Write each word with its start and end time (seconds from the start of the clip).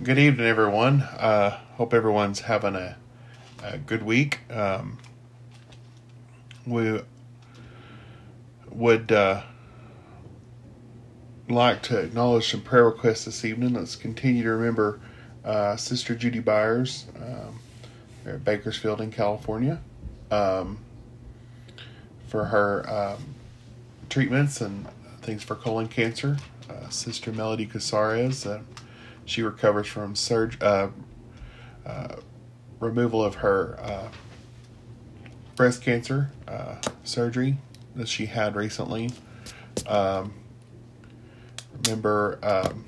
Good 0.00 0.16
evening, 0.16 0.46
everyone. 0.46 1.02
Uh, 1.02 1.58
hope 1.74 1.92
everyone's 1.92 2.38
having 2.38 2.76
a, 2.76 2.96
a 3.64 3.78
good 3.78 4.04
week. 4.04 4.38
Um, 4.48 4.98
we 6.64 7.00
would 8.70 9.10
uh, 9.10 9.42
like 11.48 11.82
to 11.82 11.98
acknowledge 11.98 12.48
some 12.48 12.60
prayer 12.60 12.84
requests 12.84 13.24
this 13.24 13.44
evening. 13.44 13.74
Let's 13.74 13.96
continue 13.96 14.44
to 14.44 14.50
remember 14.50 15.00
uh, 15.44 15.74
Sister 15.74 16.14
Judy 16.14 16.38
Byers 16.38 17.06
um, 17.16 17.58
at 18.24 18.44
Bakersfield 18.44 19.00
in 19.00 19.10
California 19.10 19.80
um, 20.30 20.78
for 22.28 22.44
her 22.44 22.88
um, 22.88 23.34
treatments 24.08 24.60
and 24.60 24.86
things 25.22 25.42
for 25.42 25.56
colon 25.56 25.88
cancer. 25.88 26.36
Uh, 26.70 26.88
Sister 26.88 27.32
Melody 27.32 27.66
Casares, 27.66 28.46
uh, 28.46 28.60
she 29.28 29.42
recovers 29.42 29.86
from 29.86 30.14
surg- 30.14 30.62
uh, 30.62 30.88
uh, 31.86 32.16
removal 32.80 33.22
of 33.22 33.36
her 33.36 33.78
uh, 33.80 34.08
breast 35.56 35.82
cancer 35.82 36.30
surgery 37.04 37.58
that 37.94 38.08
she 38.08 38.26
had 38.26 38.54
recently. 38.54 39.10
Um, 39.86 40.32
remember 41.84 42.38
um, 42.42 42.84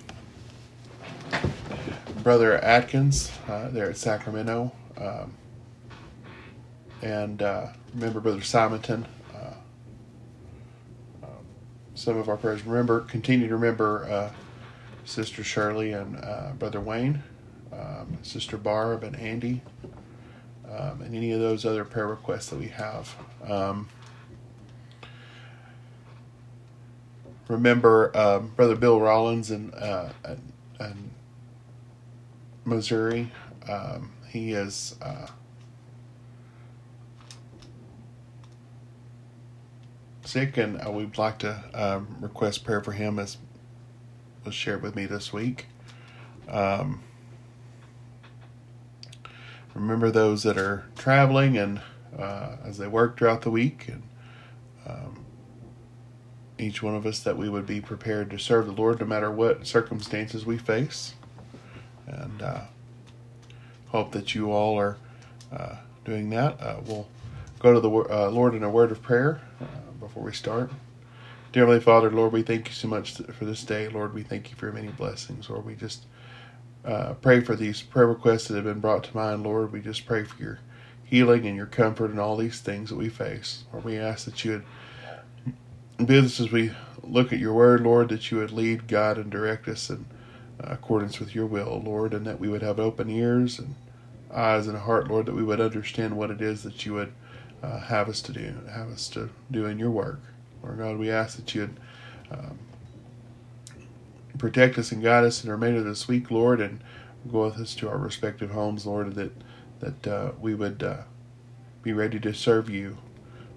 Brother 2.23 2.59
Atkins 2.59 3.31
there 3.71 3.91
at 3.91 3.97
Sacramento. 3.97 4.73
Um, 4.99 5.35
and 7.03 7.41
remember 7.95 8.21
Brother 8.21 8.43
Simonton 8.43 9.07
some 12.01 12.17
of 12.17 12.29
our 12.31 12.37
prayers. 12.37 12.65
Remember, 12.65 13.01
continue 13.01 13.47
to 13.47 13.55
remember 13.55 14.05
uh, 14.11 14.31
Sister 15.05 15.43
Shirley 15.43 15.93
and 15.93 16.17
uh, 16.17 16.53
Brother 16.59 16.81
Wayne, 16.81 17.23
um, 17.73 18.19
Sister 18.23 18.57
Barb 18.57 19.03
and 19.03 19.17
Andy, 19.17 19.63
um, 20.69 21.03
and 21.03 21.15
any 21.15 21.33
of 21.33 21.41
those 21.41 21.65
other 21.65 21.85
prayer 21.85 22.07
requests 22.07 22.49
that 22.49 22.59
we 22.59 22.69
have. 22.69 23.15
Um, 23.49 23.89
remember 27.49 28.17
um, 28.17 28.53
Brother 28.57 28.77
Bill 28.77 29.01
Rollins 29.01 29.51
in, 29.51 29.73
uh, 29.75 30.13
in, 30.79 31.11
Missouri. 32.65 33.33
Um, 33.69 34.13
he 34.29 34.53
is 34.53 34.95
uh, 35.03 35.27
sick, 40.25 40.57
and 40.57 40.81
uh, 40.87 40.91
we'd 40.91 41.19
like 41.19 41.39
to 41.39 41.65
um, 41.75 42.17
request 42.21 42.65
prayer 42.65 42.81
for 42.81 42.93
him, 42.93 43.19
as 43.19 43.39
was 44.45 44.55
shared 44.55 44.83
with 44.83 44.97
me 44.97 45.07
this 45.07 45.33
week. 45.33 45.67
Um, 46.49 47.03
remember 49.75 50.11
those 50.11 50.43
that 50.43 50.59
are 50.59 50.85
traveling 50.97 51.57
and 51.57 51.81
uh, 52.19 52.57
as 52.65 52.79
they 52.79 52.87
work 52.87 53.17
throughout 53.17 53.43
the 53.43 53.51
week, 53.51 53.89
and 53.89 54.03
um, 54.87 55.25
each 56.59 56.83
one 56.83 56.95
of 56.95 57.07
us 57.07 57.21
that 57.21 57.37
we 57.37 57.49
would 57.49 57.67
be 57.67 57.81
prepared 57.81 58.31
to 58.31 58.39
serve 58.39 58.67
the 58.67 58.73
Lord 58.73 59.01
no 59.01 59.07
matter 59.07 59.31
what 59.31 59.67
circumstances 59.67 60.45
we 60.45 60.59
face. 60.59 61.15
And 62.07 62.43
uh, 62.43 62.63
hope 63.89 64.13
that 64.13 64.35
you 64.35 64.51
all 64.51 64.79
are 64.79 64.97
uh, 65.53 65.77
doing 66.05 66.31
that. 66.31 66.61
Uh, 66.61 66.81
we'll 66.85 67.09
go 67.61 67.73
to 67.73 67.81
the 67.81 67.91
uh, 67.91 68.31
Lord 68.31 68.55
in 68.55 68.65
a 68.65 68.71
word 68.71 68.91
of 68.91 69.03
prayer 69.03 69.41
before 70.01 70.25
we 70.25 70.33
start. 70.33 70.71
Dear 71.53 71.63
Heavenly 71.65 71.81
Father, 71.81 72.13
Lord, 72.13 72.33
we 72.33 72.43
thank 72.43 72.69
you 72.69 72.75
so 72.75 72.87
much 72.87 73.15
for 73.15 73.45
this 73.45 73.65
day. 73.65 73.89
Lord, 73.89 74.15
we 74.15 74.23
thank 74.23 74.51
you 74.51 74.57
for 74.57 74.67
your 74.67 74.73
many 74.73 74.87
blessings. 74.87 75.51
Lord, 75.51 75.67
we 75.67 75.75
just 75.75 76.05
uh, 76.85 77.15
pray 77.15 77.41
for 77.41 77.57
these 77.57 77.83
prayer 77.83 78.07
requests 78.07 78.47
that 78.47 78.55
have 78.55 78.63
been 78.67 78.79
brought 78.79 79.03
to 79.05 79.17
mind. 79.17 79.43
Lord, 79.43 79.73
we 79.73 79.81
just 79.81 80.07
pray 80.07 80.23
for 80.23 80.41
your 80.41 80.61
healing 81.03 81.49
and 81.49 81.57
your 81.57 81.67
comfort 81.67 82.13
and 82.13 82.21
all 82.21 82.37
these 82.37 82.61
things 82.61 82.91
that 82.91 82.97
we 82.97 83.09
face. 83.09 83.65
Lord, 83.73 83.85
we 83.85 83.99
ask 83.99 84.27
that 84.27 84.45
you 84.45 84.63
would 85.99 86.07
be 86.07 86.19
as 86.19 86.53
we 86.53 86.71
look 87.03 87.33
at 87.33 87.41
your 87.41 87.55
word, 87.55 87.81
Lord, 87.81 88.11
that 88.11 88.31
you 88.31 88.39
would 88.39 88.53
lead, 88.53 88.87
guide, 88.87 89.19
and 89.19 89.29
direct 89.29 89.67
us 89.67 89.91
in 89.91 90.07
uh, 90.63 90.69
accordance 90.69 91.19
with 91.19 91.35
your 91.35 91.47
will, 91.47 91.83
Lord, 91.85 92.15
and 92.15 92.25
that 92.29 92.39
we 92.39 92.49
would 92.49 92.63
have 92.63 92.79
open 92.79 93.11
ears 93.11 93.59
and 93.59 93.75
eyes 94.33 94.69
and 94.69 94.77
a 94.77 94.81
heart, 94.81 95.09
Lord, 95.09 95.27
that 95.27 95.35
we 95.35 95.43
would 95.43 95.61
understand 95.61 96.17
what 96.17 96.31
it 96.31 96.41
is 96.41 96.63
that 96.63 96.87
you 96.87 96.95
would 96.95 97.13
uh, 97.61 97.81
have 97.81 98.09
us 98.09 98.23
to 98.23 98.33
do, 98.33 98.55
have 98.73 98.89
us 98.89 99.09
to 99.09 99.31
do 99.51 99.67
in 99.67 99.81
your 99.81 99.91
work. 99.91 100.21
Lord 100.63 100.79
God, 100.79 100.99
we 100.99 101.11
ask 101.11 101.37
that 101.37 101.55
you'd 101.55 101.79
um, 102.31 102.59
protect 104.39 104.79
us 104.79 104.93
and 104.93 105.03
guide 105.03 105.25
us 105.25 105.43
in 105.43 105.49
the 105.49 105.55
remainder 105.55 105.81
of 105.81 105.85
this 105.85 106.09
week, 106.09 106.31
Lord, 106.31 106.61
and 106.61 106.81
go 107.31 107.45
with 107.45 107.59
us 107.59 107.75
to 107.77 107.89
our 107.89 107.99
respective 107.99 108.51
homes, 108.51 108.87
Lord, 108.87 109.15
that 109.15 109.33
that 109.81 110.07
uh, 110.07 110.33
we 110.41 110.55
would 110.55 110.83
uh, 110.83 111.03
be 111.83 111.93
ready 111.93 112.21
to 112.21 112.35
serve 112.35 112.69
you. 112.69 112.99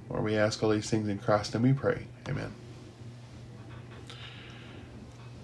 Lord, 0.09 0.23
we 0.23 0.37
ask 0.37 0.63
all 0.63 0.69
these 0.69 0.89
things 0.89 1.07
in 1.09 1.19
Christ 1.19 1.53
and 1.53 1.63
we 1.63 1.73
pray. 1.73 2.07
Amen. 2.27 2.53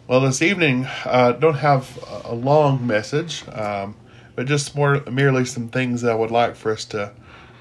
Well, 0.08 0.22
this 0.22 0.42
evening, 0.42 0.86
I 1.06 1.10
uh, 1.10 1.32
don't 1.34 1.58
have 1.58 2.00
a 2.24 2.34
long 2.34 2.88
message, 2.88 3.44
um, 3.50 3.96
but 4.36 4.48
just 4.48 4.76
more 4.76 5.02
merely 5.02 5.46
some 5.46 5.68
things 5.68 6.02
that 6.02 6.12
I 6.12 6.16
would 6.16 6.32
like 6.32 6.56
for 6.56 6.72
us 6.72 6.86
to 6.86 7.12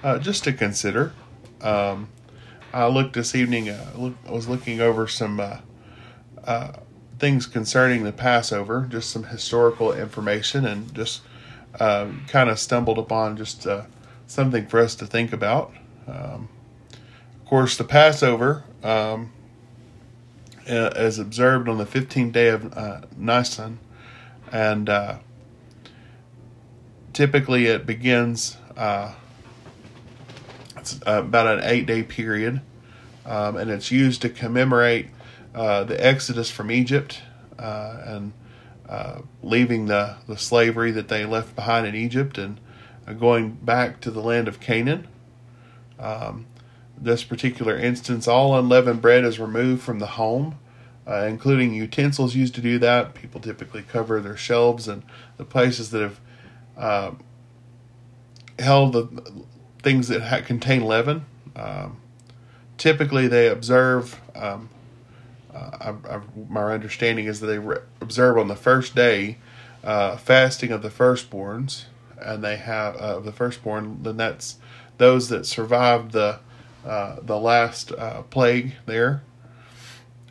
uh, 0.02 0.18
just 0.18 0.44
to 0.44 0.52
consider. 0.52 1.12
Um, 1.60 2.08
I 2.72 2.86
looked 2.86 3.14
this 3.14 3.34
evening. 3.34 3.70
Uh, 3.70 3.92
look, 3.96 4.14
I 4.26 4.32
was 4.32 4.48
looking 4.48 4.80
over 4.80 5.08
some 5.08 5.40
uh, 5.40 5.58
uh, 6.44 6.72
things 7.18 7.46
concerning 7.46 8.04
the 8.04 8.12
Passover, 8.12 8.86
just 8.90 9.10
some 9.10 9.24
historical 9.24 9.92
information, 9.92 10.66
and 10.66 10.92
just 10.94 11.22
um, 11.80 12.24
kind 12.28 12.50
of 12.50 12.58
stumbled 12.58 12.98
upon 12.98 13.36
just 13.36 13.66
uh, 13.66 13.84
something 14.26 14.66
for 14.66 14.80
us 14.80 14.94
to 14.96 15.06
think 15.06 15.32
about. 15.32 15.72
Um, 16.06 16.48
of 17.40 17.46
course, 17.46 17.76
the 17.78 17.84
Passover 17.84 18.64
um, 18.82 19.32
is 20.66 21.18
observed 21.18 21.68
on 21.68 21.78
the 21.78 21.86
15th 21.86 22.32
day 22.32 22.48
of 22.48 22.76
uh, 22.76 23.00
Nisan, 23.16 23.78
and 24.52 24.90
typically 27.14 27.66
it 27.66 27.86
begins 27.86 28.58
it's 30.92 31.06
uh, 31.06 31.20
about 31.20 31.46
an 31.46 31.64
eight 31.64 31.86
day 31.86 32.02
period, 32.02 32.60
um, 33.26 33.56
and 33.56 33.70
it's 33.70 33.90
used 33.90 34.22
to 34.22 34.28
commemorate 34.28 35.08
uh, 35.54 35.84
the 35.84 36.04
exodus 36.04 36.50
from 36.50 36.70
Egypt 36.70 37.20
uh, 37.58 38.00
and 38.04 38.32
uh, 38.88 39.20
leaving 39.42 39.86
the, 39.86 40.16
the 40.26 40.36
slavery 40.36 40.90
that 40.92 41.08
they 41.08 41.24
left 41.24 41.54
behind 41.54 41.86
in 41.86 41.94
Egypt 41.94 42.38
and 42.38 42.60
uh, 43.06 43.12
going 43.12 43.50
back 43.50 44.00
to 44.00 44.10
the 44.10 44.20
land 44.20 44.48
of 44.48 44.60
Canaan. 44.60 45.06
Um, 45.98 46.46
this 46.96 47.22
particular 47.22 47.76
instance, 47.76 48.26
all 48.26 48.58
unleavened 48.58 49.02
bread 49.02 49.24
is 49.24 49.38
removed 49.38 49.82
from 49.82 49.98
the 49.98 50.06
home. 50.06 50.58
Uh, 51.06 51.24
including 51.26 51.72
utensils 51.72 52.36
used 52.36 52.54
to 52.54 52.60
do 52.60 52.78
that. 52.78 53.14
People 53.14 53.40
typically 53.40 53.80
cover 53.80 54.20
their 54.20 54.36
shelves 54.36 54.86
and 54.86 55.02
the 55.38 55.44
places 55.44 55.90
that 55.90 56.02
have 56.02 56.20
uh, 56.76 57.12
held 58.58 58.92
the 58.92 59.08
things 59.82 60.08
that 60.08 60.22
ha- 60.22 60.40
contain 60.40 60.82
leaven. 60.82 61.24
Um, 61.56 61.98
typically, 62.76 63.28
they 63.28 63.48
observe. 63.48 64.20
Um, 64.34 64.68
uh, 65.54 65.70
I, 65.80 66.14
I, 66.16 66.20
my 66.48 66.72
understanding 66.72 67.26
is 67.26 67.40
that 67.40 67.46
they 67.46 67.58
re- 67.58 67.78
observe 68.00 68.38
on 68.38 68.48
the 68.48 68.56
first 68.56 68.94
day 68.94 69.38
uh, 69.82 70.16
fasting 70.16 70.70
of 70.72 70.82
the 70.82 70.90
firstborns, 70.90 71.84
and 72.20 72.42
they 72.44 72.56
have 72.56 72.96
uh, 72.96 73.16
of 73.16 73.24
the 73.24 73.32
firstborn. 73.32 74.02
Then 74.02 74.16
that's 74.16 74.56
those 74.98 75.28
that 75.28 75.46
survived 75.46 76.12
the 76.12 76.40
uh, 76.86 77.16
the 77.22 77.38
last 77.38 77.92
uh, 77.92 78.22
plague 78.22 78.74
there, 78.86 79.22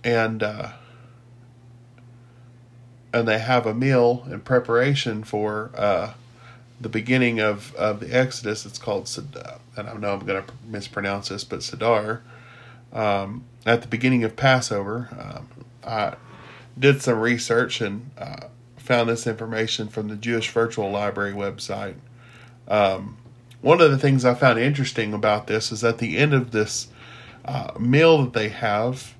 and 0.04 0.44
and 3.14 3.28
they 3.28 3.40
have 3.40 3.66
a 3.66 3.74
meal 3.74 4.26
in 4.30 4.42
preparation 4.42 5.24
for 5.24 5.72
the 6.80 6.90
beginning 6.90 7.40
of, 7.40 7.74
of 7.76 8.00
the 8.00 8.16
Exodus, 8.16 8.66
it's 8.66 8.78
called 8.78 9.06
Sadar, 9.06 9.60
and 9.76 9.90
I 9.90 9.94
know 9.94 10.14
I'm 10.14 10.26
going 10.26 10.44
to 10.44 10.54
mispronounce 10.66 11.30
this, 11.30 11.44
but 11.44 11.60
Sadar. 11.60 12.22
Um, 12.94 13.44
at 13.66 13.82
the 13.82 13.88
beginning 13.88 14.24
of 14.24 14.36
Passover, 14.36 15.10
um, 15.20 15.50
I 15.84 16.16
did 16.80 17.02
some 17.02 17.20
research 17.20 17.82
and 17.82 18.12
uh, 18.18 18.48
found 18.78 19.10
this 19.10 19.28
information 19.28 19.88
from 19.88 20.08
the 20.08 20.16
Jewish 20.16 20.50
Virtual 20.52 20.90
Library 20.92 21.34
website. 21.34 21.96
Um, 22.68 23.18
one 23.62 23.82
of 23.82 23.92
the 23.92 23.98
things 23.98 24.24
I 24.24 24.34
found 24.34 24.60
interesting 24.60 25.14
about 25.14 25.48
this 25.48 25.72
is 25.72 25.84
at 25.84 25.98
the 25.98 26.18
end 26.18 26.34
of 26.34 26.52
this 26.52 26.88
uh, 27.46 27.72
meal 27.80 28.24
that 28.24 28.34
they 28.34 28.50
have, 28.50 29.16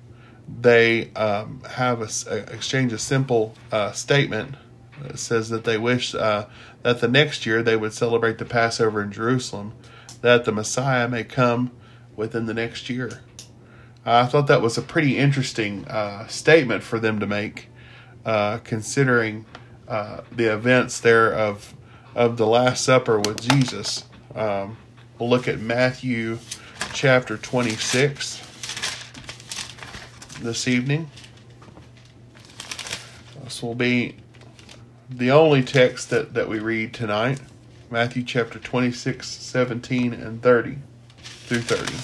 they 0.60 1.12
um, 1.14 1.62
have 1.70 2.00
a, 2.00 2.30
a, 2.30 2.36
exchange 2.54 2.92
a 2.92 2.98
simple 2.98 3.54
uh, 3.72 3.92
statement. 3.92 4.54
It 5.04 5.18
says 5.18 5.48
that 5.50 5.64
they 5.64 5.78
wish 5.78 6.14
uh, 6.14 6.46
that 6.82 7.00
the 7.00 7.08
next 7.08 7.46
year 7.46 7.62
they 7.62 7.76
would 7.76 7.92
celebrate 7.92 8.38
the 8.38 8.44
Passover 8.44 9.02
in 9.02 9.12
Jerusalem, 9.12 9.72
that 10.20 10.44
the 10.44 10.52
Messiah 10.52 11.08
may 11.08 11.24
come 11.24 11.70
within 12.16 12.46
the 12.46 12.54
next 12.54 12.90
year. 12.90 13.22
I 14.04 14.26
thought 14.26 14.46
that 14.46 14.62
was 14.62 14.78
a 14.78 14.82
pretty 14.82 15.18
interesting 15.18 15.86
uh, 15.86 16.26
statement 16.28 16.82
for 16.82 16.98
them 16.98 17.20
to 17.20 17.26
make, 17.26 17.68
uh, 18.24 18.58
considering 18.58 19.44
uh, 19.86 20.22
the 20.32 20.52
events 20.52 21.00
there 21.00 21.32
of 21.32 21.74
of 22.14 22.36
the 22.36 22.46
Last 22.46 22.84
Supper 22.84 23.20
with 23.20 23.40
Jesus. 23.40 24.04
Um, 24.34 24.76
we'll 25.18 25.28
look 25.28 25.46
at 25.46 25.60
Matthew 25.60 26.38
chapter 26.92 27.36
26 27.36 28.42
this 30.40 30.66
evening. 30.66 31.10
This 33.44 33.62
will 33.62 33.74
be 33.74 34.16
the 35.08 35.30
only 35.30 35.62
text 35.62 36.10
that, 36.10 36.34
that 36.34 36.48
we 36.48 36.58
read 36.58 36.92
tonight. 36.92 37.40
Matthew 37.90 38.22
chapter 38.22 38.58
26, 38.58 39.26
17, 39.26 40.12
and 40.12 40.42
30 40.42 40.78
through 41.18 41.62
30. 41.62 41.94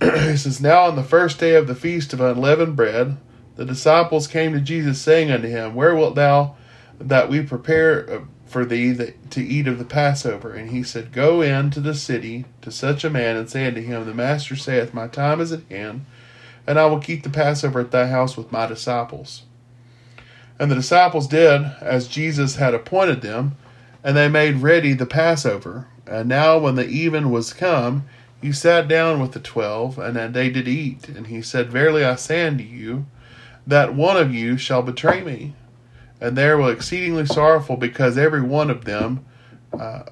it 0.32 0.38
says, 0.38 0.60
Now 0.60 0.82
on 0.82 0.96
the 0.96 1.02
first 1.02 1.40
day 1.40 1.54
of 1.54 1.66
the 1.66 1.74
feast 1.74 2.12
of 2.12 2.20
unleavened 2.20 2.76
bread, 2.76 3.16
the 3.56 3.64
disciples 3.64 4.26
came 4.26 4.52
to 4.52 4.60
Jesus, 4.60 5.00
saying 5.00 5.30
unto 5.30 5.48
him, 5.48 5.74
Where 5.74 5.94
wilt 5.94 6.14
thou 6.14 6.56
that 6.98 7.30
we 7.30 7.42
prepare 7.42 8.10
uh, 8.10 8.20
for 8.44 8.66
thee 8.66 9.14
to 9.30 9.42
eat 9.42 9.66
of 9.66 9.78
the 9.78 9.86
Passover? 9.86 10.52
And 10.52 10.70
he 10.70 10.82
said, 10.82 11.12
Go 11.12 11.40
in 11.40 11.70
to 11.70 11.80
the 11.80 11.94
city 11.94 12.44
to 12.60 12.70
such 12.70 13.02
a 13.02 13.10
man, 13.10 13.36
and 13.36 13.48
say 13.48 13.66
unto 13.66 13.80
him, 13.80 14.04
The 14.04 14.12
master 14.12 14.56
saith, 14.56 14.92
My 14.92 15.08
time 15.08 15.40
is 15.40 15.52
at 15.52 15.62
hand, 15.70 16.04
and 16.66 16.78
I 16.78 16.84
will 16.84 17.00
keep 17.00 17.22
the 17.22 17.30
Passover 17.30 17.80
at 17.80 17.90
thy 17.90 18.08
house 18.08 18.36
with 18.36 18.52
my 18.52 18.66
disciples. 18.66 19.44
And 20.60 20.70
the 20.70 20.74
disciples 20.74 21.26
did 21.26 21.72
as 21.80 22.06
Jesus 22.06 22.56
had 22.56 22.74
appointed 22.74 23.22
them, 23.22 23.56
and 24.04 24.14
they 24.14 24.28
made 24.28 24.56
ready 24.56 24.92
the 24.92 25.06
Passover. 25.06 25.88
And 26.06 26.28
now, 26.28 26.58
when 26.58 26.74
the 26.74 26.86
even 26.86 27.30
was 27.30 27.54
come, 27.54 28.04
he 28.42 28.52
sat 28.52 28.86
down 28.86 29.20
with 29.20 29.32
the 29.32 29.40
twelve, 29.40 29.98
and 29.98 30.34
they 30.34 30.50
did 30.50 30.68
eat. 30.68 31.08
And 31.08 31.28
he 31.28 31.40
said, 31.40 31.72
Verily 31.72 32.04
I 32.04 32.16
say 32.16 32.46
unto 32.46 32.62
you, 32.62 33.06
that 33.66 33.94
one 33.94 34.18
of 34.18 34.34
you 34.34 34.58
shall 34.58 34.82
betray 34.82 35.22
me. 35.22 35.54
And 36.20 36.36
they 36.36 36.52
were 36.52 36.70
exceedingly 36.70 37.24
sorrowful, 37.24 37.78
because 37.78 38.18
every 38.18 38.42
one 38.42 38.68
of 38.68 38.84
them 38.84 39.24
uh, 39.72 40.02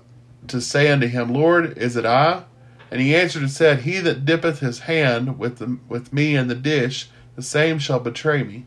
to 0.47 0.63
say 0.63 0.91
unto 0.91 1.09
him, 1.09 1.31
Lord, 1.31 1.77
is 1.77 1.95
it 1.95 2.07
I? 2.07 2.45
And 2.91 3.03
he 3.03 3.15
answered 3.15 3.43
and 3.43 3.51
said, 3.51 3.81
He 3.81 3.99
that 3.99 4.25
dippeth 4.25 4.61
his 4.61 4.81
hand 4.81 5.39
with, 5.39 5.59
the, 5.59 5.79
with 5.91 6.11
me 6.11 6.37
in 6.37 6.49
the 6.49 6.55
dish, 6.55 7.11
the 7.37 7.43
same 7.43 7.79
shall 7.79 8.01
betray 8.01 8.43
me. 8.43 8.65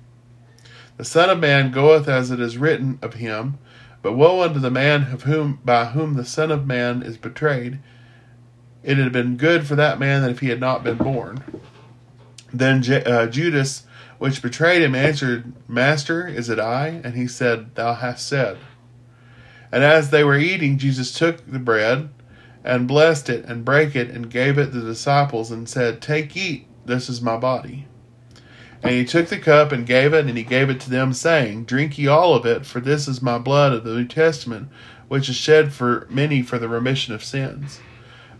The 1.02 1.06
Son 1.06 1.32
of 1.32 1.40
Man 1.40 1.72
goeth 1.72 2.08
as 2.08 2.30
it 2.30 2.40
is 2.40 2.60
written 2.60 3.00
of 3.02 3.16
him, 3.16 3.58
but 4.04 4.14
woe 4.14 4.44
unto 4.44 4.60
the 4.60 4.70
man 4.70 5.12
of 5.12 5.24
whom 5.24 5.60
by 5.66 5.86
whom 5.86 6.14
the 6.14 6.24
Son 6.24 6.52
of 6.52 6.68
Man 6.68 7.02
is 7.02 7.18
betrayed. 7.18 7.80
It 8.84 9.00
had 9.00 9.12
been 9.12 9.36
good 9.36 9.66
for 9.66 9.76
that 9.76 9.98
man 9.98 10.22
that 10.22 10.30
if 10.30 10.42
he 10.42 10.50
had 10.50 10.60
not 10.60 10.84
been 10.84 10.98
born. 10.98 11.44
Then 12.54 12.84
uh, 12.88 13.26
Judas, 13.26 13.88
which 14.20 14.44
betrayed 14.44 14.84
him, 14.84 14.94
answered, 14.94 15.54
Master, 15.68 16.28
is 16.28 16.50
it 16.50 16.60
I? 16.60 17.02
And 17.04 17.16
he 17.16 17.28
said, 17.28 17.74
Thou 17.74 17.96
hast 17.96 18.28
said. 18.28 18.60
And 19.72 19.84
as 19.84 20.12
they 20.12 20.24
were 20.24 20.38
eating, 20.38 20.78
Jesus 20.78 21.12
took 21.12 21.44
the 21.52 21.58
bread 21.58 22.10
and 22.64 22.88
blessed 22.88 23.28
it 23.28 23.44
and 23.46 23.66
brake 23.66 23.96
it 23.96 24.12
and 24.12 24.30
gave 24.30 24.60
it 24.60 24.66
to 24.66 24.80
the 24.80 24.92
disciples 24.92 25.50
and 25.50 25.68
said, 25.68 26.00
Take, 26.00 26.38
eat, 26.38 26.68
this 26.86 27.10
is 27.10 27.24
my 27.24 27.38
body. 27.38 27.88
And 28.84 28.94
he 28.94 29.06
took 29.06 29.28
the 29.28 29.38
cup 29.38 29.72
and 29.72 29.86
gave 29.86 30.14
it, 30.14 30.26
and 30.26 30.38
he 30.38 30.44
gave 30.44 30.70
it 30.70 30.80
to 30.82 30.90
them, 30.90 31.14
saying, 31.14 31.66
Drink 31.66 31.98
ye 31.98 32.08
all 32.08 32.34
of 32.34 32.46
it, 32.46 32.66
for 32.66 32.80
this 32.80 33.08
is 33.08 33.22
my 33.22 33.38
blood 33.38 33.74
of 33.74 33.84
the 33.84 33.94
New 33.94 34.08
Testament, 34.08 34.70
which 35.08 35.30
is 35.30 35.36
shed 35.36 35.72
for 35.72 36.08
many 36.10 36.42
for 36.42 36.58
the 36.58 36.68
remission 36.68 37.14
of 37.14 37.24
sins. 37.24 37.80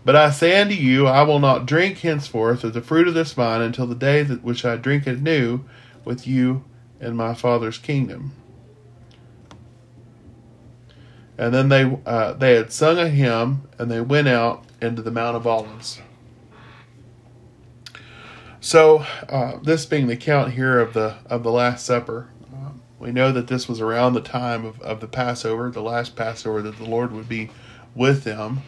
But 0.04 0.16
I 0.16 0.30
say 0.30 0.60
unto 0.60 0.74
you, 0.74 1.06
I 1.06 1.22
will 1.22 1.38
not 1.38 1.66
drink 1.66 1.98
henceforth 1.98 2.64
of 2.64 2.72
the 2.72 2.80
fruit 2.80 3.06
of 3.06 3.14
this 3.14 3.32
vine 3.32 3.60
until 3.60 3.86
the 3.86 3.94
day 3.94 4.24
that 4.24 4.42
which 4.42 4.64
I 4.64 4.76
drink 4.76 5.06
it 5.06 5.22
new 5.22 5.60
with 6.04 6.26
you 6.26 6.64
in 7.00 7.16
my 7.16 7.34
Father's 7.34 7.78
kingdom. 7.78 8.32
And 11.38 11.54
then 11.54 11.68
they 11.68 11.96
uh, 12.04 12.34
they 12.34 12.54
had 12.54 12.72
sung 12.72 12.98
a 12.98 13.08
hymn, 13.08 13.68
and 13.78 13.90
they 13.90 14.00
went 14.00 14.28
out 14.28 14.64
into 14.80 15.02
the 15.02 15.10
Mount 15.10 15.36
of 15.36 15.46
Olives. 15.46 16.00
So, 18.64 19.04
uh, 19.28 19.58
this 19.60 19.86
being 19.86 20.06
the 20.06 20.16
count 20.16 20.52
here 20.52 20.78
of 20.78 20.92
the 20.92 21.16
of 21.26 21.42
the 21.42 21.50
Last 21.50 21.84
Supper, 21.84 22.28
um, 22.54 22.80
we 23.00 23.10
know 23.10 23.32
that 23.32 23.48
this 23.48 23.68
was 23.68 23.80
around 23.80 24.12
the 24.12 24.20
time 24.20 24.64
of, 24.64 24.80
of 24.82 25.00
the 25.00 25.08
Passover, 25.08 25.68
the 25.68 25.82
last 25.82 26.14
Passover 26.14 26.62
that 26.62 26.76
the 26.76 26.84
Lord 26.84 27.10
would 27.10 27.28
be 27.28 27.50
with 27.96 28.22
them 28.22 28.62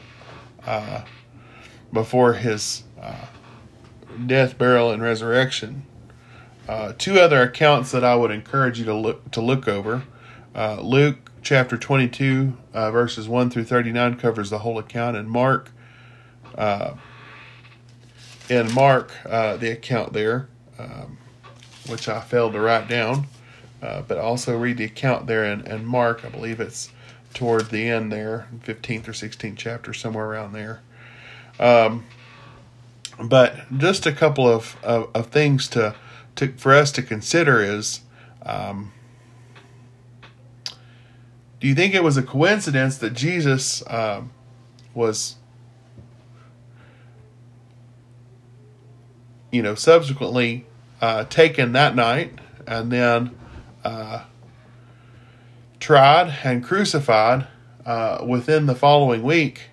uh, 0.67 1.05
before 1.93 2.33
his 2.33 2.83
uh, 3.01 3.27
death, 4.27 4.59
burial, 4.59 4.91
and 4.91 5.01
resurrection. 5.01 5.87
Uh, 6.69 6.93
two 6.99 7.21
other 7.21 7.41
accounts 7.43 7.93
that 7.93 8.03
I 8.03 8.17
would 8.17 8.33
encourage 8.33 8.81
you 8.81 8.85
to 8.87 8.95
look 8.95 9.31
to 9.31 9.41
look 9.41 9.69
over. 9.69 10.03
Uh, 10.57 10.81
Luke 10.81 11.31
chapter 11.41 11.77
twenty 11.77 12.09
two 12.09 12.57
uh, 12.73 12.91
verses 12.91 13.29
one 13.29 13.49
through 13.49 13.65
thirty 13.65 13.93
nine 13.93 14.17
covers 14.17 14.51
the 14.51 14.59
whole 14.59 14.77
account, 14.77 15.17
and 15.17 15.31
Mark 15.31 15.71
in 18.49 18.73
Mark, 18.73 19.13
uh, 19.27 19.57
the 19.57 19.71
account 19.71 20.13
there, 20.13 20.49
um, 20.79 21.19
which 21.89 22.09
I 22.09 22.21
failed 22.21 22.53
to 22.53 22.61
write 22.61 22.89
down, 22.89 23.27
uh, 23.83 24.03
but 24.03 24.19
also 24.19 24.57
read 24.57 24.79
the 24.79 24.85
account 24.85 25.27
there 25.27 25.45
in, 25.45 25.67
in 25.67 25.85
Mark. 25.85 26.25
I 26.25 26.29
believe 26.29 26.61
it's 26.61 26.91
toward 27.33 27.71
the 27.71 27.89
end 27.89 28.13
there, 28.13 28.49
15th 28.65 29.09
or 29.09 29.13
16th 29.13 29.57
chapter, 29.57 29.93
somewhere 29.93 30.27
around 30.27 30.53
there. 30.53 30.83
Um, 31.59 32.05
but 33.23 33.57
just 33.77 34.07
a 34.07 34.13
couple 34.13 34.49
of, 34.49 34.77
of, 34.83 35.11
of, 35.15 35.29
things 35.29 35.69
to, 35.69 35.95
to 36.37 36.53
for 36.57 36.75
us 36.75 36.91
to 36.93 37.03
consider 37.03 37.63
is 37.63 38.01
um, 38.45 38.93
do 41.61 41.69
you 41.69 41.75
think 41.75 41.95
it 41.95 42.03
was 42.03 42.17
a 42.17 42.23
coincidence 42.23 42.99
that 42.99 43.15
Jesus 43.15 43.83
um, 43.89 44.33
was 44.95 45.37
you 49.55 49.63
know, 49.63 49.77
subsequently 49.77 50.67
uh, 51.01 51.25
taken 51.27 51.71
that 51.73 51.95
night 51.95 52.41
and 52.67 52.91
then 52.91 53.31
uh, 53.85 54.25
tried 55.79 56.37
and 56.43 56.65
crucified 56.65 57.47
uh, 57.87 58.25
within 58.27 58.67
the 58.67 58.75
following 58.75 59.23
week. 59.23 59.67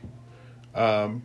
Um, 0.76 1.24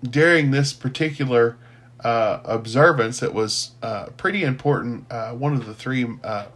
during 0.00 0.52
this 0.52 0.72
particular 0.72 1.56
uh, 2.04 2.38
observance, 2.44 3.20
it 3.20 3.34
was 3.34 3.72
uh, 3.82 4.06
pretty 4.16 4.44
important. 4.44 5.10
Uh, 5.10 5.32
one 5.32 5.54
of 5.54 5.66
the 5.66 5.74
three 5.74 6.06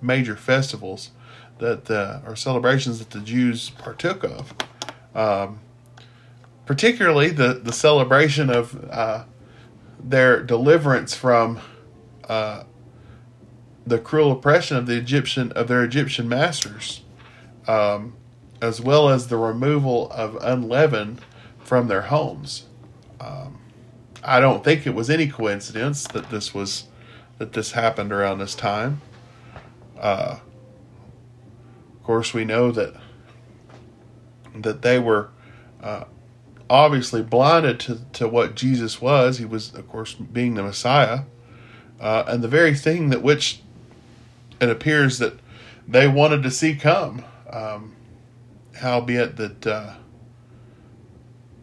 major 0.00 0.36
festivals 0.36 1.10
that 1.58 1.86
the, 1.86 2.22
or 2.24 2.36
celebrations 2.36 3.00
that 3.00 3.10
the 3.10 3.18
Jews 3.18 3.70
partook 3.70 4.22
of. 4.22 4.54
Um, 5.12 5.58
particularly 6.66 7.30
the, 7.30 7.54
the 7.54 7.72
celebration 7.72 8.48
of 8.48 9.28
their 10.02 10.42
deliverance 10.42 11.14
from 11.14 11.60
uh, 12.28 12.64
the 13.86 13.98
cruel 13.98 14.32
oppression 14.32 14.76
of 14.76 14.86
the 14.86 14.96
Egyptian 14.96 15.52
of 15.52 15.68
their 15.68 15.82
Egyptian 15.84 16.28
masters, 16.28 17.02
um, 17.66 18.14
as 18.60 18.80
well 18.80 19.08
as 19.08 19.28
the 19.28 19.36
removal 19.36 20.10
of 20.10 20.36
unleavened 20.40 21.20
from 21.58 21.88
their 21.88 22.02
homes. 22.02 22.66
Um, 23.20 23.58
I 24.22 24.40
don't 24.40 24.62
think 24.62 24.86
it 24.86 24.94
was 24.94 25.10
any 25.10 25.28
coincidence 25.28 26.06
that 26.08 26.30
this 26.30 26.54
was 26.54 26.84
that 27.38 27.52
this 27.52 27.72
happened 27.72 28.12
around 28.12 28.38
this 28.38 28.54
time. 28.54 29.00
Uh, 29.98 30.38
of 31.94 32.02
course, 32.04 32.34
we 32.34 32.44
know 32.44 32.70
that 32.72 32.94
that 34.54 34.82
they 34.82 34.98
were 34.98 35.30
uh, 35.82 36.04
obviously 36.68 37.22
blinded 37.22 37.80
to, 37.80 38.00
to 38.14 38.28
what 38.28 38.54
Jesus 38.54 39.00
was. 39.00 39.38
He 39.38 39.44
was, 39.44 39.74
of 39.74 39.88
course, 39.88 40.14
being 40.14 40.54
the 40.54 40.62
Messiah. 40.62 41.20
Uh, 42.00 42.24
and 42.26 42.42
the 42.42 42.48
very 42.48 42.74
thing 42.74 43.10
that 43.10 43.22
which 43.22 43.60
it 44.60 44.68
appears 44.68 45.18
that 45.18 45.38
they 45.86 46.08
wanted 46.08 46.42
to 46.42 46.50
see 46.50 46.74
come. 46.74 47.24
Um, 47.50 47.94
howbeit 48.74 49.36
that 49.36 49.66
uh, 49.66 49.94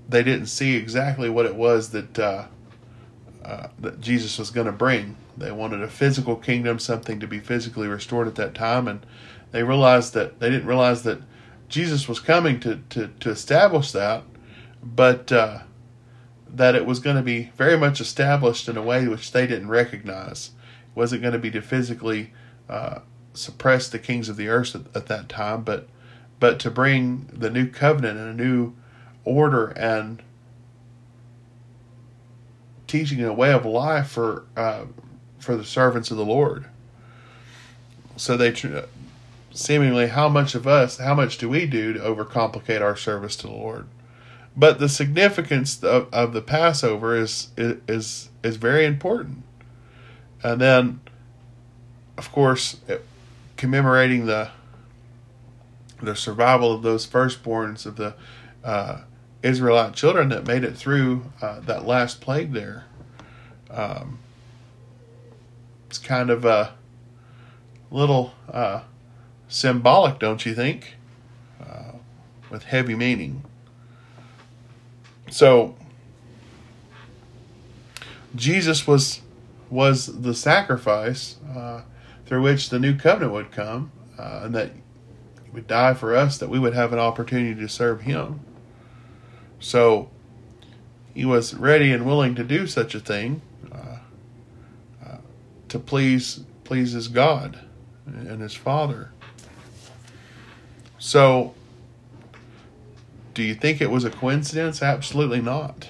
they 0.08 0.24
didn't 0.24 0.48
see 0.48 0.76
exactly 0.76 1.30
what 1.30 1.46
it 1.46 1.56
was 1.56 1.90
that 1.92 2.20
uh, 2.20 2.46
uh, 3.44 3.68
that 3.80 4.02
Jesus 4.02 4.38
was 4.38 4.52
going 4.52 4.68
to 4.68 4.72
bring. 4.72 5.16
They 5.38 5.52
wanted 5.52 5.82
a 5.82 5.88
physical 5.88 6.36
kingdom, 6.36 6.80
something 6.80 7.20
to 7.20 7.28
be 7.28 7.40
physically 7.40 7.88
restored 7.88 8.28
at 8.28 8.36
that 8.36 8.54
time, 8.54 8.88
and 8.88 9.06
they 9.52 9.64
realized 9.64 10.14
that 10.14 10.40
they 10.40 10.50
didn't 10.50 10.68
realize 10.68 11.04
that 11.04 11.22
Jesus 11.70 12.08
was 12.08 12.20
coming 12.20 12.60
to 12.62 12.82
to, 12.90 13.08
to 13.20 13.30
establish 13.30 13.92
that 13.92 14.24
but 14.84 15.32
uh, 15.32 15.60
that 16.48 16.76
it 16.76 16.86
was 16.86 17.00
going 17.00 17.16
to 17.16 17.22
be 17.22 17.52
very 17.56 17.78
much 17.78 18.02
established 18.02 18.68
in 18.68 18.78
a 18.78 18.82
way 18.82 19.08
which 19.08 19.32
they 19.32 19.46
didn't 19.46 19.70
recognize. 19.70 20.52
It 20.90 20.98
wasn't 20.98 21.22
going 21.22 21.34
to 21.34 21.40
be 21.40 21.52
to 21.52 21.62
physically 21.62 22.34
uh, 22.68 23.00
suppress 23.34 23.90
the 23.90 24.00
kings 24.00 24.30
of 24.30 24.38
the 24.38 24.48
earth 24.48 24.76
at, 24.76 24.82
at, 24.96 25.08
that 25.08 25.30
time, 25.30 25.64
but 25.64 25.88
but 26.40 26.60
to 26.60 26.72
bring 26.72 27.30
the 27.34 27.50
new 27.50 27.68
covenant 27.68 28.18
and 28.18 28.40
a 28.40 28.44
new 28.44 28.74
order 29.26 29.68
and 29.68 30.24
teaching 32.88 33.24
a 33.24 33.34
way 33.34 33.52
of 33.52 33.66
life 33.66 34.10
for 34.10 34.46
uh, 34.56 34.86
for 35.38 35.56
the 35.56 35.66
servants 35.66 36.12
of 36.12 36.18
the 36.18 36.26
Lord. 36.26 36.66
so 38.16 38.36
they 38.36 38.52
tr- 38.52 38.80
seemingly 39.52 40.08
how 40.08 40.30
much 40.30 40.56
of 40.56 40.68
us, 40.68 40.98
how 40.98 41.14
much 41.14 41.38
do 41.38 41.50
we 41.50 41.66
do 41.66 41.94
to 41.94 42.00
overcomplicate 42.00 42.82
our 42.82 42.96
service 42.96 43.36
to 43.38 43.48
the 43.48 43.54
Lord? 43.54 43.88
But 44.60 44.80
the 44.80 44.90
significance 44.90 45.82
of, 45.82 46.14
of 46.14 46.34
the 46.34 46.42
Passover 46.42 47.16
is 47.16 47.48
is 47.58 48.30
is 48.44 48.58
very 48.58 48.86
important. 48.86 49.44
And 50.44 50.60
then, 50.60 51.00
of 52.18 52.30
course, 52.34 52.82
commemorating 53.56 54.26
the 54.26 54.50
the 56.02 56.14
survival 56.14 56.74
of 56.74 56.82
those 56.82 57.08
firstborns 57.08 57.86
of 57.86 57.96
the 57.96 58.16
uh, 58.62 59.04
Israelite 59.44 59.94
children 59.94 60.28
that 60.28 60.46
made 60.46 60.66
it 60.66 60.76
through 60.76 61.32
uh, 61.42 61.62
that 61.62 61.86
last 61.86 62.20
plague 62.20 62.52
there. 62.52 62.84
Um, 63.70 64.20
it's 65.88 66.00
kind 66.00 66.30
of 66.30 66.44
a 66.44 66.74
little 67.92 68.34
uh, 68.52 68.82
symbolic, 69.48 70.20
don't 70.20 70.46
you 70.46 70.54
think? 70.54 70.96
Uh, 71.66 71.94
with 72.50 72.64
heavy 72.64 72.96
meaning. 72.96 73.44
So 75.30 75.76
Jesus 78.36 78.88
was 78.88 79.22
was 79.70 80.22
the 80.22 80.34
sacrifice 80.34 81.38
uh, 81.56 81.82
through 82.26 82.42
which 82.42 82.70
the 82.70 82.80
new 82.80 82.96
covenant 82.96 83.34
would 83.34 83.52
come, 83.52 83.92
uh, 84.18 84.42
and 84.44 84.56
that 84.56 84.72
he 85.44 85.52
would 85.52 85.68
die 85.68 85.94
for 85.94 86.16
us, 86.16 86.40
that 86.40 86.50
we 86.50 86.58
would 86.58 86.74
have 86.74 86.92
an 86.92 87.00
opportunity 87.00 87.60
to 87.60 87.68
serve 87.68 88.02
Him. 88.02 88.40
So 89.60 90.10
he 91.14 91.26
was 91.26 91.54
ready 91.54 91.92
and 91.92 92.06
willing 92.06 92.34
to 92.36 92.44
do 92.44 92.66
such 92.66 92.96
a 92.96 93.00
thing 93.00 93.42
uh, 93.72 93.98
uh 95.06 95.18
to 95.68 95.80
please 95.80 96.44
please 96.64 96.94
his 96.94 97.08
God 97.08 97.60
and 98.06 98.42
his 98.42 98.54
Father. 98.54 99.12
So, 101.00 101.56
do 103.40 103.46
you 103.46 103.56
think 103.56 103.80
it 103.80 103.90
was 103.90 104.04
a 104.04 104.10
coincidence? 104.10 104.84
Absolutely 104.84 105.40
not. 105.40 105.88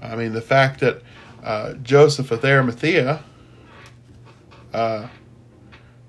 I 0.00 0.16
mean, 0.16 0.32
the 0.32 0.40
fact 0.40 0.80
that 0.80 1.02
uh, 1.44 1.74
Joseph 1.74 2.30
of 2.30 2.42
Arimathea 2.42 3.22
uh, 4.72 5.08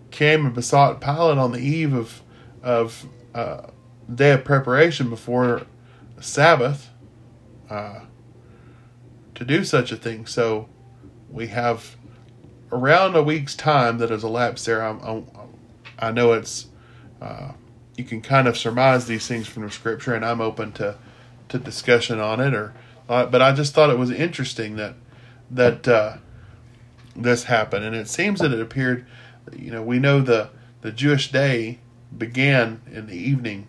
came 0.10 0.46
and 0.46 0.56
besought 0.56 1.02
Pilate 1.02 1.38
on 1.38 1.52
the 1.52 1.60
eve 1.60 1.94
of 1.94 2.22
of 2.62 3.06
uh, 3.36 3.64
day 4.16 4.32
of 4.32 4.46
preparation 4.46 5.10
before 5.10 5.64
Sabbath 6.22 6.92
uh, 7.70 8.06
to 9.36 9.44
do 9.44 9.66
such 9.66 9.92
a 9.92 9.98
thing. 9.98 10.26
So 10.26 10.70
we 11.30 11.48
have 11.48 11.98
around 12.72 13.18
a 13.18 13.22
week's 13.22 13.54
time 13.54 13.98
that 13.98 14.12
has 14.12 14.24
elapsed 14.24 14.66
there. 14.66 14.82
I'm, 14.82 15.02
I'm, 15.02 15.28
i 16.00 16.10
know 16.10 16.32
it's 16.32 16.68
uh, 17.22 17.52
you 17.96 18.04
can 18.04 18.22
kind 18.22 18.48
of 18.48 18.58
surmise 18.58 19.06
these 19.06 19.28
things 19.28 19.48
from 19.48 19.64
the 19.64 19.72
scripture, 19.72 20.14
and 20.14 20.26
I'm 20.26 20.42
open 20.42 20.72
to 20.74 20.96
to 21.50 21.60
discussion 21.60 22.20
on 22.20 22.40
it. 22.40 22.54
Or, 22.54 22.74
uh, 23.08 23.26
but 23.28 23.42
I 23.42 23.52
just 23.52 23.74
thought 23.74 23.90
it 23.90 23.98
was 23.98 24.12
interesting 24.12 24.76
that 24.78 24.96
that 25.52 25.88
uh, 25.88 26.18
this 27.16 27.46
happened, 27.46 27.86
and 27.86 27.96
it 27.96 28.08
seems 28.08 28.40
that 28.40 28.52
it 28.52 28.60
appeared. 28.60 29.06
You 29.56 29.72
know, 29.72 29.84
we 29.84 30.00
know 30.00 30.22
the 30.22 30.50
the 30.82 30.92
Jewish 30.92 31.32
day 31.32 31.80
began 32.16 32.82
in 32.92 33.08
the 33.08 33.18
evening. 33.18 33.68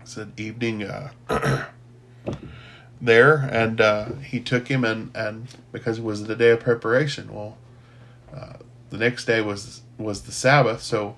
It's 0.00 0.16
an 0.16 0.32
evening 0.36 0.84
uh, 0.84 1.10
there, 3.00 3.48
and 3.50 3.80
uh, 3.80 4.12
he 4.16 4.40
took 4.40 4.68
him, 4.68 4.84
and 4.84 5.10
and 5.14 5.48
because 5.70 5.98
it 5.98 6.04
was 6.04 6.24
the 6.24 6.36
day 6.36 6.50
of 6.50 6.60
preparation. 6.60 7.32
Well, 7.32 7.56
uh, 8.34 8.54
the 8.90 8.98
next 8.98 9.26
day 9.26 9.40
was 9.40 9.82
was 9.98 10.22
the 10.22 10.32
Sabbath, 10.32 10.82
so 10.82 11.16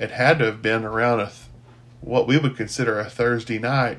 it 0.00 0.10
had 0.10 0.38
to 0.38 0.46
have 0.46 0.62
been 0.62 0.84
around 0.84 1.20
a 1.20 1.26
th- 1.26 1.36
what 2.00 2.26
we 2.26 2.38
would 2.38 2.56
consider 2.56 2.98
a 2.98 3.10
Thursday 3.10 3.58
night 3.58 3.98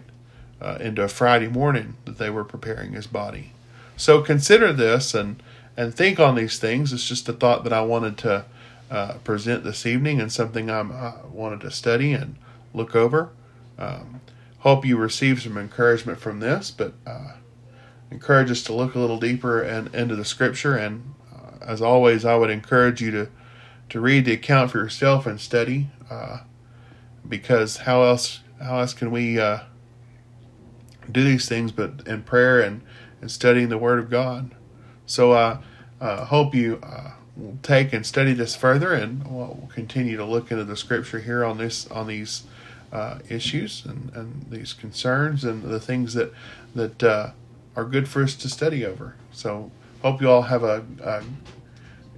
uh, 0.60 0.78
into 0.82 1.04
a 1.04 1.08
Friday 1.08 1.48
morning 1.48 1.96
that 2.06 2.18
they 2.18 2.30
were 2.30 2.44
preparing 2.44 2.94
his 2.94 3.06
body. 3.06 3.54
So 3.96 4.22
consider 4.22 4.74
this 4.74 5.14
and 5.14 5.42
and 5.78 5.94
think 5.96 6.20
on 6.20 6.36
these 6.36 6.60
things. 6.60 6.92
It's 6.92 7.08
just 7.08 7.30
a 7.30 7.34
thought 7.34 7.64
that 7.64 7.72
I 7.72 7.82
wanted 7.82 8.18
to 8.20 8.46
uh, 8.90 9.14
present 9.24 9.64
this 9.64 9.86
evening 9.86 10.20
and 10.20 10.32
something 10.32 10.70
I'm, 10.70 10.92
I 10.92 11.14
wanted 11.32 11.62
to 11.62 11.72
study 11.72 12.12
and 12.12 12.36
look 12.74 12.94
over. 12.94 13.30
Um, 13.78 14.20
hope 14.60 14.86
you 14.86 14.98
receive 14.98 15.42
some 15.42 15.58
encouragement 15.58 16.20
from 16.20 16.40
this, 16.40 16.72
but 16.72 16.94
uh, 17.08 17.34
encourage 18.12 18.52
us 18.52 18.64
to 18.64 18.74
look 18.74 18.96
a 18.96 19.00
little 19.00 19.20
deeper 19.20 19.62
and 19.62 19.94
into 19.96 20.16
the 20.16 20.26
scripture. 20.26 20.76
And 20.76 21.14
uh, 21.34 21.64
as 21.66 21.82
always, 21.82 22.26
I 22.26 22.36
would 22.36 22.50
encourage 22.50 23.02
you 23.02 23.12
to 23.12 23.30
to 23.92 24.00
read 24.00 24.24
the 24.24 24.32
account 24.32 24.72
for 24.72 24.78
yourself 24.78 25.28
and 25.28 25.40
study, 25.40 25.90
uh, 26.10 26.40
because 27.28 27.78
how 27.78 28.04
else 28.04 28.40
how 28.62 28.80
else 28.80 28.94
can 28.94 29.12
we 29.12 29.38
uh, 29.38 29.60
do 31.12 31.24
these 31.26 31.48
things 31.48 31.74
but 31.74 32.08
in 32.08 32.24
prayer 32.24 32.62
and 32.62 32.82
and 33.20 33.30
studying 33.30 33.68
the 33.68 33.78
Word 33.78 34.00
of 34.00 34.10
God? 34.10 34.56
So 35.06 35.34
I 35.34 35.60
uh, 36.00 36.26
hope 36.26 36.56
you 36.56 36.80
uh, 36.82 37.12
will 37.36 37.58
take 37.64 37.92
and 37.92 38.06
study 38.06 38.32
this 38.32 38.56
further, 38.56 38.94
and 38.94 39.28
we'll 39.28 39.70
continue 39.74 40.16
to 40.16 40.26
look 40.26 40.52
into 40.52 40.64
the 40.64 40.78
Scripture 40.78 41.20
here 41.20 41.44
on 41.44 41.58
this 41.58 41.86
on 41.92 42.08
these 42.08 42.44
uh, 42.94 43.20
issues 43.28 43.84
and, 43.86 44.10
and 44.16 44.46
these 44.50 44.72
concerns 44.72 45.44
and 45.44 45.64
the 45.64 45.82
things 45.82 46.14
that 46.14 46.32
that 46.76 47.04
uh, 47.04 47.32
are 47.76 47.86
good 47.86 48.08
for 48.08 48.24
us 48.24 48.36
to 48.36 48.48
study 48.48 48.86
over. 48.86 49.16
So 49.34 49.70
hope 50.02 50.22
you 50.22 50.30
all 50.30 50.44
have 50.44 50.64
a, 50.64 50.86
a 51.04 51.24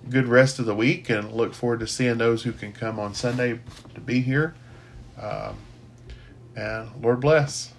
good 0.10 0.28
rest 0.28 0.60
of 0.60 0.66
the 0.66 0.76
week 0.76 1.10
and 1.10 1.32
look 1.32 1.54
forward 1.54 1.80
to 1.80 1.88
seeing 1.88 2.18
those 2.18 2.44
who 2.44 2.52
can 2.52 2.72
come 2.72 3.00
on 3.00 3.14
Sunday 3.14 3.60
to 3.94 4.02
be 4.02 4.22
here. 4.22 4.56
Um, 5.22 5.58
and 6.56 6.90
Lord 7.02 7.20
bless. 7.22 7.73